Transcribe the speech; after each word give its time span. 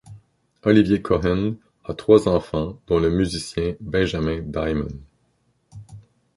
Olivier 0.63 1.03
Cohen 1.03 1.57
a 1.83 1.93
trois 1.93 2.27
enfants 2.27 2.79
dont 2.87 2.99
le 2.99 3.11
musicien 3.11 3.75
Benjamin 3.81 4.41
Diamond. 4.41 4.97